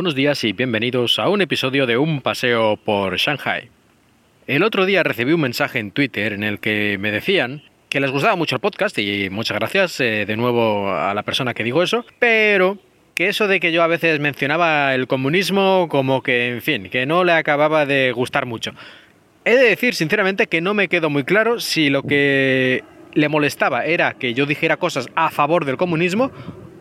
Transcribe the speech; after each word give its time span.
Buenos 0.00 0.14
días 0.14 0.42
y 0.44 0.54
bienvenidos 0.54 1.18
a 1.18 1.28
un 1.28 1.42
episodio 1.42 1.84
de 1.84 1.98
Un 1.98 2.22
paseo 2.22 2.78
por 2.78 3.18
Shanghai. 3.18 3.68
El 4.46 4.62
otro 4.62 4.86
día 4.86 5.02
recibí 5.02 5.34
un 5.34 5.42
mensaje 5.42 5.78
en 5.78 5.90
Twitter 5.90 6.32
en 6.32 6.42
el 6.42 6.58
que 6.58 6.96
me 6.98 7.10
decían 7.10 7.62
que 7.90 8.00
les 8.00 8.10
gustaba 8.10 8.34
mucho 8.34 8.56
el 8.56 8.62
podcast 8.62 8.98
y 8.98 9.28
muchas 9.28 9.58
gracias 9.58 10.00
eh, 10.00 10.24
de 10.24 10.38
nuevo 10.38 10.90
a 10.90 11.12
la 11.12 11.22
persona 11.22 11.52
que 11.52 11.64
dijo 11.64 11.82
eso, 11.82 12.06
pero 12.18 12.78
que 13.14 13.28
eso 13.28 13.46
de 13.46 13.60
que 13.60 13.72
yo 13.72 13.82
a 13.82 13.88
veces 13.88 14.20
mencionaba 14.20 14.94
el 14.94 15.06
comunismo 15.06 15.86
como 15.90 16.22
que, 16.22 16.48
en 16.48 16.62
fin, 16.62 16.88
que 16.88 17.04
no 17.04 17.22
le 17.22 17.32
acababa 17.32 17.84
de 17.84 18.12
gustar 18.12 18.46
mucho. 18.46 18.72
He 19.44 19.54
de 19.54 19.64
decir 19.64 19.94
sinceramente 19.94 20.46
que 20.46 20.62
no 20.62 20.72
me 20.72 20.88
quedó 20.88 21.10
muy 21.10 21.24
claro 21.24 21.60
si 21.60 21.90
lo 21.90 22.04
que 22.04 22.84
le 23.12 23.28
molestaba 23.28 23.84
era 23.84 24.14
que 24.14 24.32
yo 24.32 24.46
dijera 24.46 24.78
cosas 24.78 25.10
a 25.14 25.30
favor 25.30 25.66
del 25.66 25.76
comunismo 25.76 26.32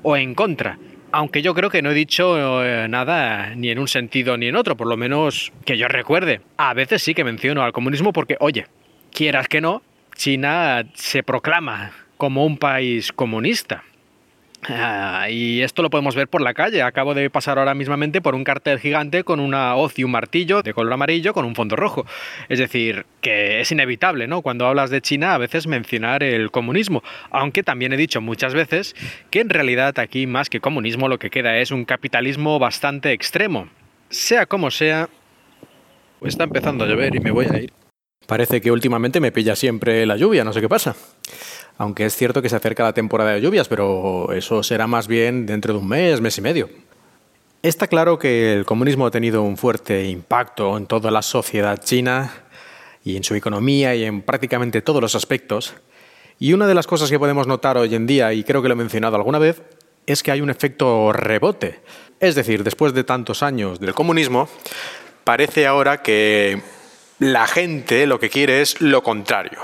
o 0.04 0.16
en 0.16 0.36
contra. 0.36 0.80
Aunque 1.12 1.42
yo 1.42 1.54
creo 1.54 1.70
que 1.70 1.82
no 1.82 1.92
he 1.92 1.94
dicho 1.96 2.64
eh, 2.64 2.88
nada 2.88 3.56
ni 3.56 3.70
en 3.70 3.80
un 3.80 3.88
sentido 3.88 4.38
ni 4.38 4.48
en 4.48 4.56
otro, 4.56 4.78
por 4.78 4.88
lo 4.88 4.98
menos 4.98 5.52
que 5.66 5.78
yo 5.78 5.88
recuerde. 5.88 6.42
A 6.58 6.74
veces 6.74 7.02
sí 7.02 7.14
que 7.14 7.24
menciono 7.24 7.64
al 7.64 7.72
comunismo 7.72 8.14
porque, 8.14 8.38
oye, 8.40 8.68
quieras 9.12 9.48
que 9.48 9.62
no, 9.62 9.82
China 10.16 10.86
se 10.94 11.24
proclama 11.24 11.92
como 12.18 12.46
un 12.46 12.58
país 12.58 13.12
comunista. 13.12 13.84
Ah, 14.68 15.28
y 15.30 15.62
esto 15.62 15.82
lo 15.82 15.90
podemos 15.90 16.16
ver 16.16 16.28
por 16.28 16.42
la 16.42 16.54
calle. 16.54 16.82
Acabo 16.82 17.14
de 17.14 17.30
pasar 17.30 17.58
ahora 17.58 17.74
mismamente 17.74 18.22
por 18.22 18.36
un 18.36 18.44
cartel 18.44 18.80
gigante 18.80 19.24
con 19.24 19.40
una 19.40 19.76
hoz 19.76 19.98
y 19.98 20.04
un 20.04 20.12
martillo 20.12 20.62
de 20.62 20.74
color 20.74 20.94
amarillo 20.94 21.34
con 21.34 21.46
un 21.46 21.56
fondo 21.56 21.76
rojo. 21.76 22.06
Es 22.50 22.60
decir, 22.60 23.06
que 23.22 23.62
es 23.62 23.72
inevitable, 23.72 24.28
¿no? 24.28 24.42
Cuando 24.42 24.68
hablas 24.68 24.90
de 24.90 25.02
China 25.02 25.34
a 25.34 25.38
veces 25.38 25.66
mencionar 25.66 26.24
el 26.24 26.52
comunismo. 26.52 27.04
Aunque 27.32 27.64
también 27.64 27.94
he 27.94 27.98
dicho 27.98 28.22
muchas 28.22 28.54
veces 28.54 28.96
que 29.32 29.40
en 29.40 29.50
realidad 29.50 29.98
aquí 29.98 30.28
más 30.28 30.50
que 30.50 30.60
comunismo 30.60 31.08
lo 31.08 31.20
que 31.20 31.30
queda 31.30 31.58
es 31.58 31.72
un 31.72 31.86
capitalismo 31.86 32.60
bastante 32.60 33.14
extremo. 33.14 33.70
Sea 34.10 34.46
como 34.46 34.72
sea... 34.72 35.10
Está 36.22 36.44
empezando 36.44 36.84
a 36.84 36.88
llover 36.88 37.16
y 37.16 37.22
me 37.22 37.32
voy 37.32 37.46
a 37.46 37.58
ir. 37.60 37.72
Parece 38.30 38.62
que 38.62 38.72
últimamente 38.72 39.20
me 39.20 39.32
pilla 39.32 39.56
siempre 39.56 40.06
la 40.06 40.16
lluvia, 40.16 40.44
no 40.44 40.54
sé 40.54 40.62
qué 40.62 40.70
pasa. 40.70 40.96
Aunque 41.80 42.06
es 42.06 42.16
cierto 42.16 42.44
que 42.44 42.50
se 42.50 42.56
acerca 42.56 42.84
la 42.84 42.94
temporada 42.94 43.32
de 43.32 43.42
lluvias, 43.42 43.68
pero 43.68 44.32
eso 44.34 44.62
será 44.62 44.86
más 44.86 45.08
bien 45.08 45.48
dentro 45.48 45.74
de 45.74 45.80
un 45.80 45.88
mes, 45.88 46.22
mes 46.22 46.38
y 46.38 46.42
medio. 46.42 46.70
Está 47.64 47.88
claro 47.88 48.20
que 48.20 48.54
el 48.54 48.66
comunismo 48.66 49.08
ha 49.08 49.10
tenido 49.10 49.42
un 49.42 49.58
fuerte 49.58 50.08
impacto 50.08 50.78
en 50.78 50.86
toda 50.86 51.10
la 51.10 51.24
sociedad 51.24 51.84
china 51.84 52.32
y 53.04 53.18
en 53.18 53.24
su 53.24 53.34
economía 53.34 53.96
y 53.96 54.04
en 54.04 54.22
prácticamente 54.22 54.84
todos 54.84 55.02
los 55.02 55.16
aspectos. 55.16 55.74
Y 56.38 56.54
una 56.54 56.68
de 56.68 56.76
las 56.76 56.86
cosas 56.86 57.10
que 57.10 57.18
podemos 57.18 57.48
notar 57.48 57.80
hoy 57.80 57.96
en 57.96 58.06
día, 58.06 58.32
y 58.32 58.44
creo 58.44 58.62
que 58.62 58.68
lo 58.68 58.76
he 58.76 58.78
mencionado 58.78 59.16
alguna 59.16 59.40
vez, 59.40 59.64
es 60.06 60.22
que 60.22 60.30
hay 60.30 60.42
un 60.42 60.52
efecto 60.52 61.12
rebote. 61.14 61.80
Es 62.20 62.36
decir, 62.36 62.64
después 62.64 62.94
de 62.94 63.04
tantos 63.04 63.42
años 63.42 63.80
del 63.80 63.96
comunismo, 63.96 64.48
parece 65.24 65.66
ahora 65.66 66.04
que 66.04 66.62
la 67.20 67.48
gente 67.48 68.08
lo 68.08 68.20
que 68.20 68.30
quiere 68.30 68.62
es 68.62 68.80
lo 68.82 69.04
contrario. 69.04 69.60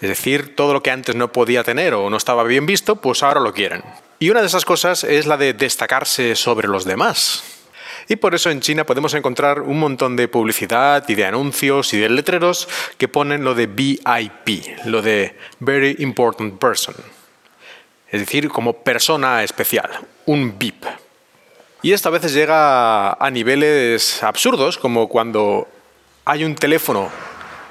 Es 0.00 0.08
decir, 0.08 0.56
todo 0.56 0.72
lo 0.72 0.82
que 0.82 0.90
antes 0.90 1.14
no 1.14 1.32
podía 1.32 1.64
tener 1.64 1.94
o 1.94 2.08
no 2.08 2.16
estaba 2.16 2.44
bien 2.44 2.66
visto, 2.66 2.96
pues 2.96 3.22
ahora 3.22 3.40
lo 3.40 3.52
quieren. 3.52 3.82
Y 4.18 4.30
una 4.30 4.40
de 4.40 4.46
esas 4.46 4.64
cosas 4.64 5.04
es 5.04 5.26
la 5.26 5.36
de 5.36 5.52
destacarse 5.52 6.36
sobre 6.36 6.68
los 6.68 6.84
demás. 6.84 7.42
Y 8.08 8.16
por 8.16 8.34
eso 8.34 8.50
en 8.50 8.60
China 8.60 8.84
podemos 8.84 9.14
encontrar 9.14 9.60
un 9.60 9.78
montón 9.78 10.16
de 10.16 10.28
publicidad 10.28 11.04
y 11.08 11.14
de 11.14 11.24
anuncios 11.24 11.92
y 11.92 11.98
de 11.98 12.08
letreros 12.08 12.68
que 12.98 13.08
ponen 13.08 13.44
lo 13.44 13.54
de 13.54 13.66
VIP, 13.66 14.86
lo 14.86 15.02
de 15.02 15.36
Very 15.60 15.96
Important 15.98 16.58
Person. 16.58 16.94
Es 18.10 18.20
decir, 18.20 18.48
como 18.48 18.74
persona 18.74 19.42
especial, 19.42 19.90
un 20.26 20.58
VIP. 20.58 20.84
Y 21.82 21.92
esto 21.92 22.08
a 22.08 22.12
veces 22.12 22.32
llega 22.32 23.12
a 23.12 23.30
niveles 23.30 24.22
absurdos, 24.22 24.78
como 24.78 25.08
cuando 25.08 25.66
hay 26.24 26.44
un 26.44 26.54
teléfono 26.54 27.10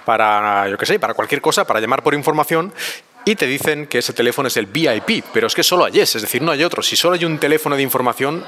para, 0.05 0.67
yo 0.67 0.77
qué 0.77 0.85
sé, 0.85 0.99
para 0.99 1.13
cualquier 1.13 1.41
cosa, 1.41 1.65
para 1.65 1.79
llamar 1.79 2.03
por 2.03 2.13
información, 2.13 2.73
y 3.23 3.35
te 3.35 3.45
dicen 3.45 3.87
que 3.87 3.99
ese 3.99 4.13
teléfono 4.13 4.47
es 4.47 4.57
el 4.57 4.65
VIP, 4.65 5.23
pero 5.31 5.47
es 5.47 5.53
que 5.53 5.63
solo 5.63 5.85
hay 5.85 5.99
ese, 5.99 6.17
es 6.17 6.23
decir, 6.23 6.41
no 6.41 6.51
hay 6.51 6.63
otro. 6.63 6.81
Si 6.81 6.95
solo 6.95 7.15
hay 7.15 7.25
un 7.25 7.37
teléfono 7.37 7.75
de 7.75 7.83
información, 7.83 8.43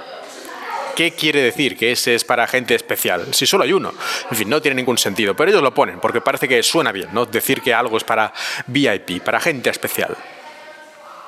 ¿qué 0.95 1.11
quiere 1.11 1.43
decir 1.43 1.77
que 1.77 1.91
ese 1.91 2.15
es 2.15 2.23
para 2.23 2.47
gente 2.47 2.73
especial? 2.73 3.33
Si 3.33 3.45
solo 3.45 3.65
hay 3.65 3.73
uno. 3.73 3.93
En 4.31 4.37
fin, 4.37 4.49
no 4.49 4.61
tiene 4.61 4.75
ningún 4.75 4.97
sentido, 4.97 5.35
pero 5.35 5.51
ellos 5.51 5.61
lo 5.61 5.73
ponen 5.73 5.99
porque 5.99 6.21
parece 6.21 6.47
que 6.47 6.63
suena 6.63 6.91
bien, 6.91 7.09
¿no? 7.13 7.27
Decir 7.27 7.61
que 7.61 7.73
algo 7.73 7.97
es 7.97 8.03
para 8.03 8.33
VIP, 8.65 9.21
para 9.23 9.39
gente 9.39 9.69
especial. 9.69 10.17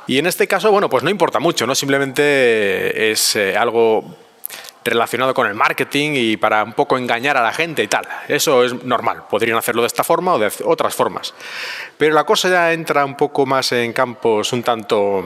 Y 0.08 0.18
en 0.18 0.26
este 0.26 0.48
caso, 0.48 0.72
bueno, 0.72 0.90
pues 0.90 1.04
no 1.04 1.10
importa 1.10 1.40
mucho, 1.40 1.68
¿no? 1.68 1.76
Simplemente 1.76 3.12
es 3.12 3.36
eh, 3.36 3.56
algo 3.56 4.18
relacionado 4.86 5.34
con 5.34 5.48
el 5.48 5.56
marketing 5.56 6.12
y 6.14 6.38
para 6.38 6.64
un 6.64 6.74
poco 6.74 6.98
engañar 6.98 7.36
a 7.36 7.44
la 7.44 7.52
gente 7.52 7.84
y 7.84 7.88
tal. 7.88 8.08
Eso 8.28 8.64
es 8.64 8.84
normal, 8.84 9.24
podrían 9.30 9.58
hacerlo 9.58 9.82
de 9.82 9.88
esta 9.88 10.04
forma 10.04 10.36
o 10.36 10.40
de 10.40 10.52
otras 10.64 10.94
formas. 10.94 11.34
Pero 11.98 12.14
la 12.14 12.24
cosa 12.24 12.50
ya 12.50 12.72
entra 12.72 13.04
un 13.04 13.18
poco 13.18 13.46
más 13.46 13.72
en 13.72 13.92
campos 13.92 14.54
un 14.54 14.62
tanto 14.62 15.26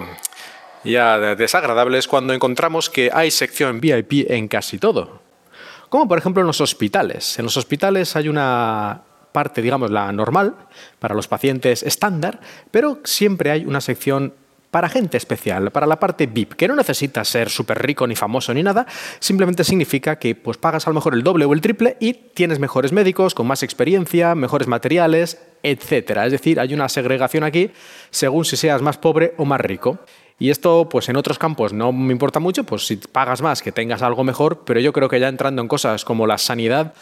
ya 0.86 1.20
desagradables 1.36 2.08
cuando 2.08 2.34
encontramos 2.34 2.90
que 2.90 3.12
hay 3.14 3.32
sección 3.32 3.82
VIP 3.82 4.32
en 4.32 4.48
casi 4.48 4.80
todo. 4.80 5.22
Como 5.90 6.08
por 6.08 6.18
ejemplo 6.18 6.42
en 6.42 6.48
los 6.48 6.62
hospitales. 6.62 7.38
En 7.38 7.46
los 7.46 7.58
hospitales 7.58 8.16
hay 8.16 8.30
una 8.30 9.02
parte, 9.32 9.62
digamos, 9.62 9.92
la 9.92 10.12
normal, 10.12 10.56
para 11.00 11.16
los 11.16 11.28
pacientes 11.28 11.84
estándar, 11.84 12.40
pero 12.72 13.00
siempre 13.04 13.52
hay 13.52 13.66
una 13.66 13.82
sección 13.82 14.34
para 14.72 14.90
gente 14.90 15.18
especial, 15.18 15.72
para 15.72 15.88
la 15.88 16.00
parte 16.00 16.28
VIP, 16.28 16.54
que 16.54 16.68
no 16.68 16.76
necesita 16.76 17.24
ser 17.24 17.50
súper 17.50 17.82
rico 17.82 18.06
ni 18.06 18.16
famoso 18.16 18.54
ni 18.54 18.64
nada, 18.64 18.86
simplemente 19.20 19.64
significa 19.64 20.18
que 20.18 20.36
pues 20.36 20.58
pagas 20.58 20.86
a 20.86 20.90
lo 20.92 20.94
mejor 20.94 21.16
el 21.16 21.24
doble 21.24 21.46
o 21.46 21.54
el 21.54 21.62
triple 21.62 21.98
y 22.00 22.14
tienes 22.14 22.60
mejores 22.60 22.92
médicos, 22.92 23.34
con 23.34 23.48
más 23.48 23.64
experiencia, 23.64 24.36
mejores 24.36 24.68
materiales, 24.68 25.42
etc. 25.64 26.18
Es 26.26 26.32
decir, 26.32 26.60
hay 26.60 26.74
una 26.74 26.90
segregación 26.90 27.44
aquí 27.44 27.72
según 28.12 28.46
si 28.46 28.58
seas 28.58 28.82
más 28.82 28.98
pobre 28.98 29.34
o 29.38 29.46
más 29.46 29.62
rico. 29.62 30.00
Y 30.42 30.52
esto, 30.52 30.88
pues 30.88 31.10
en 31.10 31.18
otros 31.18 31.38
campos 31.38 31.74
no 31.74 31.92
me 31.92 32.14
importa 32.14 32.40
mucho, 32.40 32.64
pues 32.64 32.88
si 32.88 32.96
pagas 32.96 33.42
más, 33.42 33.62
que 33.62 33.74
tengas 33.74 34.02
algo 34.02 34.24
mejor, 34.24 34.64
pero 34.66 34.80
yo 34.80 34.94
creo 34.94 35.10
que 35.10 35.20
ya 35.20 35.28
entrando 35.28 35.62
en 35.62 35.68
cosas 35.68 36.06
como 36.06 36.28
la 36.28 36.38
sanidad, 36.38 36.94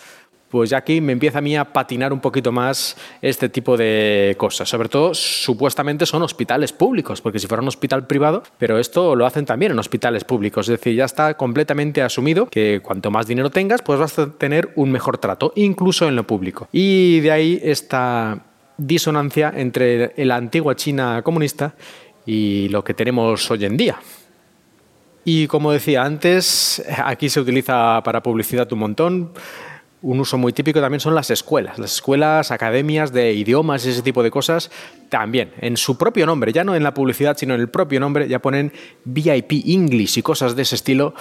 pues 0.49 0.69
ya 0.69 0.77
aquí 0.77 1.01
me 1.01 1.11
empieza 1.11 1.39
a 1.39 1.41
mí 1.41 1.57
a 1.57 1.65
patinar 1.65 2.13
un 2.13 2.19
poquito 2.19 2.51
más 2.51 2.95
este 3.21 3.49
tipo 3.49 3.75
de 3.75 4.35
cosas. 4.37 4.69
Sobre 4.69 4.89
todo, 4.89 5.13
supuestamente 5.13 6.05
son 6.05 6.21
hospitales 6.23 6.71
públicos, 6.71 7.21
porque 7.21 7.39
si 7.39 7.47
fuera 7.47 7.61
un 7.61 7.67
hospital 7.67 8.07
privado, 8.07 8.43
pero 8.57 8.79
esto 8.79 9.15
lo 9.15 9.25
hacen 9.25 9.45
también 9.45 9.73
en 9.73 9.79
hospitales 9.79 10.23
públicos. 10.23 10.67
Es 10.69 10.79
decir, 10.79 10.95
ya 10.95 11.05
está 11.05 11.35
completamente 11.35 12.01
asumido 12.01 12.47
que 12.47 12.81
cuanto 12.81 13.11
más 13.11 13.27
dinero 13.27 13.49
tengas, 13.49 13.81
pues 13.81 13.99
vas 13.99 14.17
a 14.19 14.31
tener 14.31 14.71
un 14.75 14.91
mejor 14.91 15.17
trato, 15.17 15.51
incluso 15.55 16.07
en 16.07 16.15
lo 16.15 16.25
público. 16.25 16.69
Y 16.71 17.19
de 17.19 17.31
ahí 17.31 17.59
esta 17.63 18.43
disonancia 18.77 19.51
entre 19.55 20.13
la 20.25 20.35
antigua 20.35 20.75
China 20.75 21.21
comunista 21.23 21.73
y 22.25 22.69
lo 22.69 22.83
que 22.83 22.93
tenemos 22.93 23.49
hoy 23.51 23.65
en 23.65 23.75
día. 23.75 23.99
Y 25.25 25.47
como 25.47 25.73
decía 25.73 26.03
antes, 26.03 26.81
aquí 27.03 27.27
se 27.29 27.41
utiliza 27.41 28.01
para 28.03 28.23
publicidad 28.23 28.71
un 28.71 28.79
montón 28.79 29.33
un 30.01 30.19
uso 30.19 30.37
muy 30.37 30.53
típico 30.53 30.79
también 30.79 30.99
son 30.99 31.15
las 31.15 31.31
escuelas, 31.31 31.79
las 31.79 31.93
escuelas, 31.93 32.51
academias 32.51 33.11
de 33.11 33.33
idiomas 33.33 33.85
y 33.85 33.89
ese 33.89 34.01
tipo 34.01 34.21
de 34.23 34.31
cosas 34.31 34.69
también. 35.09 35.51
En 35.59 35.77
su 35.77 35.97
propio 35.97 36.25
nombre, 36.25 36.53
ya 36.53 36.63
no 36.63 36.75
en 36.75 36.83
la 36.83 36.93
publicidad, 36.93 37.37
sino 37.37 37.55
en 37.55 37.61
el 37.61 37.69
propio 37.69 37.99
nombre, 37.99 38.27
ya 38.27 38.39
ponen 38.39 38.71
VIP 39.05 39.53
English 39.65 40.19
y 40.19 40.21
cosas 40.21 40.55
de 40.55 40.61
ese 40.61 40.75
estilo 40.75 41.15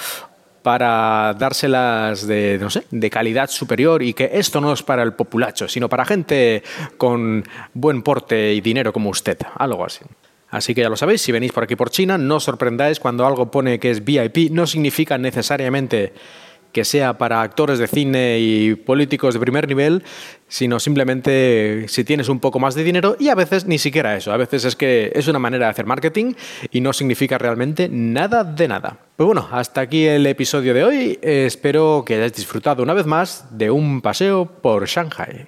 para 0.62 1.32
dárselas 1.38 2.26
de, 2.26 2.58
no 2.60 2.70
sé, 2.70 2.82
de 2.90 3.08
calidad 3.08 3.48
superior 3.48 4.02
y 4.02 4.12
que 4.12 4.30
esto 4.34 4.60
no 4.60 4.72
es 4.72 4.82
para 4.82 5.04
el 5.04 5.12
populacho, 5.12 5.68
sino 5.68 5.88
para 5.88 6.04
gente 6.04 6.62
con 6.98 7.44
buen 7.72 8.02
porte 8.02 8.52
y 8.52 8.60
dinero 8.60 8.92
como 8.92 9.10
usted, 9.10 9.38
algo 9.54 9.84
así. 9.84 10.04
Así 10.50 10.74
que 10.74 10.82
ya 10.82 10.88
lo 10.88 10.96
sabéis, 10.96 11.22
si 11.22 11.32
venís 11.32 11.52
por 11.52 11.64
aquí 11.64 11.76
por 11.76 11.90
China, 11.90 12.18
no 12.18 12.36
os 12.36 12.44
sorprendáis 12.44 13.00
cuando 13.00 13.26
algo 13.26 13.50
pone 13.50 13.78
que 13.78 13.90
es 13.90 14.04
VIP, 14.04 14.50
no 14.50 14.66
significa 14.66 15.18
necesariamente 15.18 16.12
que 16.76 16.84
sea 16.84 17.16
para 17.16 17.40
actores 17.40 17.78
de 17.78 17.86
cine 17.86 18.38
y 18.38 18.74
políticos 18.74 19.32
de 19.32 19.40
primer 19.40 19.66
nivel, 19.66 20.02
sino 20.46 20.78
simplemente 20.78 21.86
si 21.88 22.04
tienes 22.04 22.28
un 22.28 22.38
poco 22.38 22.58
más 22.58 22.74
de 22.74 22.84
dinero 22.84 23.16
y 23.18 23.30
a 23.30 23.34
veces 23.34 23.64
ni 23.64 23.78
siquiera 23.78 24.14
eso, 24.14 24.30
a 24.30 24.36
veces 24.36 24.66
es 24.66 24.76
que 24.76 25.10
es 25.14 25.26
una 25.26 25.38
manera 25.38 25.64
de 25.64 25.70
hacer 25.70 25.86
marketing 25.86 26.34
y 26.70 26.82
no 26.82 26.92
significa 26.92 27.38
realmente 27.38 27.88
nada 27.90 28.44
de 28.44 28.68
nada. 28.68 28.98
Pues 29.16 29.24
bueno, 29.26 29.48
hasta 29.50 29.80
aquí 29.80 30.04
el 30.04 30.26
episodio 30.26 30.74
de 30.74 30.84
hoy, 30.84 31.18
espero 31.22 32.04
que 32.04 32.16
hayáis 32.16 32.34
disfrutado 32.34 32.82
una 32.82 32.92
vez 32.92 33.06
más 33.06 33.46
de 33.56 33.70
un 33.70 34.02
paseo 34.02 34.44
por 34.44 34.86
Shanghai. 34.86 35.46